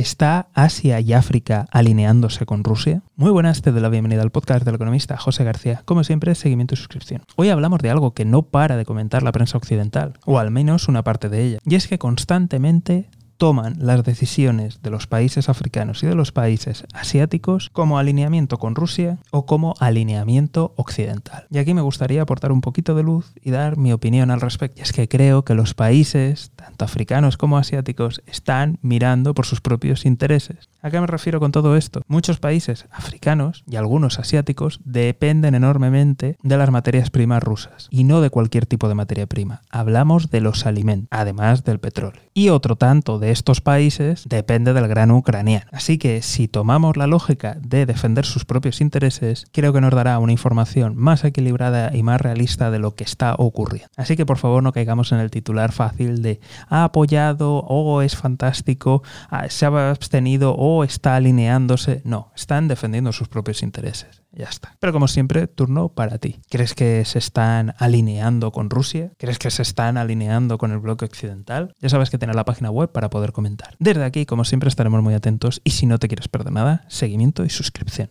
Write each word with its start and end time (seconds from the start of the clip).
¿Está 0.00 0.48
Asia 0.54 0.98
y 1.00 1.12
África 1.12 1.66
alineándose 1.70 2.46
con 2.46 2.64
Rusia? 2.64 3.02
Muy 3.16 3.30
buenas, 3.30 3.60
te 3.60 3.70
doy 3.70 3.82
la 3.82 3.90
bienvenida 3.90 4.22
al 4.22 4.30
podcast 4.30 4.64
del 4.64 4.76
economista 4.76 5.18
José 5.18 5.44
García. 5.44 5.82
Como 5.84 6.04
siempre, 6.04 6.34
seguimiento 6.34 6.72
y 6.72 6.78
suscripción. 6.78 7.20
Hoy 7.36 7.50
hablamos 7.50 7.80
de 7.80 7.90
algo 7.90 8.14
que 8.14 8.24
no 8.24 8.40
para 8.40 8.78
de 8.78 8.86
comentar 8.86 9.22
la 9.22 9.30
prensa 9.30 9.58
occidental, 9.58 10.14
o 10.24 10.38
al 10.38 10.50
menos 10.50 10.88
una 10.88 11.04
parte 11.04 11.28
de 11.28 11.44
ella, 11.44 11.58
y 11.66 11.74
es 11.74 11.86
que 11.86 11.98
constantemente 11.98 13.10
toman 13.40 13.76
las 13.78 14.04
decisiones 14.04 14.82
de 14.82 14.90
los 14.90 15.06
países 15.06 15.48
africanos 15.48 16.02
y 16.02 16.06
de 16.06 16.14
los 16.14 16.30
países 16.30 16.84
asiáticos 16.92 17.70
como 17.72 17.98
alineamiento 17.98 18.58
con 18.58 18.74
Rusia 18.74 19.16
o 19.30 19.46
como 19.46 19.74
alineamiento 19.80 20.74
occidental. 20.76 21.46
Y 21.50 21.56
aquí 21.56 21.72
me 21.72 21.80
gustaría 21.80 22.20
aportar 22.20 22.52
un 22.52 22.60
poquito 22.60 22.94
de 22.94 23.02
luz 23.02 23.32
y 23.42 23.50
dar 23.50 23.78
mi 23.78 23.94
opinión 23.94 24.30
al 24.30 24.42
respecto. 24.42 24.80
Y 24.80 24.82
es 24.82 24.92
que 24.92 25.08
creo 25.08 25.42
que 25.42 25.54
los 25.54 25.72
países, 25.72 26.50
tanto 26.54 26.84
africanos 26.84 27.38
como 27.38 27.56
asiáticos, 27.56 28.22
están 28.26 28.78
mirando 28.82 29.32
por 29.32 29.46
sus 29.46 29.62
propios 29.62 30.04
intereses. 30.04 30.68
¿A 30.82 30.90
qué 30.90 30.98
me 30.98 31.06
refiero 31.06 31.40
con 31.40 31.52
todo 31.52 31.76
esto? 31.76 32.00
Muchos 32.08 32.38
países 32.38 32.86
africanos 32.90 33.64
y 33.70 33.76
algunos 33.76 34.18
asiáticos 34.18 34.80
dependen 34.82 35.54
enormemente 35.54 36.38
de 36.42 36.56
las 36.56 36.70
materias 36.70 37.10
primas 37.10 37.42
rusas 37.42 37.88
y 37.90 38.04
no 38.04 38.22
de 38.22 38.30
cualquier 38.30 38.64
tipo 38.64 38.88
de 38.88 38.94
materia 38.94 39.26
prima. 39.26 39.60
Hablamos 39.70 40.30
de 40.30 40.40
los 40.40 40.64
alimentos, 40.64 41.08
además 41.10 41.64
del 41.64 41.80
petróleo. 41.80 42.22
Y 42.32 42.48
otro 42.48 42.76
tanto 42.76 43.18
de 43.18 43.30
estos 43.30 43.60
países 43.60 44.24
depende 44.26 44.72
del 44.72 44.88
grano 44.88 45.18
ucraniano. 45.18 45.66
Así 45.70 45.98
que 45.98 46.22
si 46.22 46.48
tomamos 46.48 46.96
la 46.96 47.06
lógica 47.06 47.58
de 47.60 47.84
defender 47.84 48.24
sus 48.24 48.46
propios 48.46 48.80
intereses, 48.80 49.46
creo 49.52 49.74
que 49.74 49.82
nos 49.82 49.94
dará 49.94 50.18
una 50.18 50.32
información 50.32 50.96
más 50.96 51.24
equilibrada 51.24 51.94
y 51.94 52.02
más 52.02 52.22
realista 52.22 52.70
de 52.70 52.78
lo 52.78 52.94
que 52.94 53.04
está 53.04 53.34
ocurriendo. 53.36 53.90
Así 53.96 54.16
que 54.16 54.24
por 54.24 54.38
favor 54.38 54.62
no 54.62 54.72
caigamos 54.72 55.12
en 55.12 55.18
el 55.18 55.30
titular 55.30 55.72
fácil 55.72 56.22
de 56.22 56.40
ha 56.68 56.84
apoyado 56.84 57.58
o 57.58 58.00
es 58.00 58.16
fantástico, 58.16 59.02
se 59.50 59.66
ha 59.66 59.90
abstenido 59.90 60.54
está 60.84 61.16
alineándose. 61.16 62.02
No, 62.04 62.32
están 62.34 62.68
defendiendo 62.68 63.12
sus 63.12 63.28
propios 63.28 63.62
intereses. 63.62 64.22
Ya 64.32 64.46
está. 64.46 64.76
Pero 64.78 64.92
como 64.92 65.08
siempre, 65.08 65.46
turno 65.48 65.88
para 65.88 66.18
ti. 66.18 66.40
¿Crees 66.48 66.74
que 66.74 67.04
se 67.04 67.18
están 67.18 67.74
alineando 67.78 68.52
con 68.52 68.70
Rusia? 68.70 69.12
¿Crees 69.18 69.38
que 69.38 69.50
se 69.50 69.62
están 69.62 69.96
alineando 69.96 70.56
con 70.58 70.70
el 70.70 70.78
bloque 70.78 71.04
occidental? 71.04 71.74
Ya 71.80 71.88
sabes 71.88 72.10
que 72.10 72.18
tienes 72.18 72.36
la 72.36 72.44
página 72.44 72.70
web 72.70 72.92
para 72.92 73.10
poder 73.10 73.32
comentar. 73.32 73.74
Desde 73.78 74.04
aquí, 74.04 74.26
como 74.26 74.44
siempre, 74.44 74.68
estaremos 74.68 75.02
muy 75.02 75.14
atentos 75.14 75.60
y 75.64 75.70
si 75.70 75.86
no 75.86 75.98
te 75.98 76.08
quieres 76.08 76.28
perder 76.28 76.52
nada, 76.52 76.84
seguimiento 76.88 77.44
y 77.44 77.50
suscripción. 77.50 78.10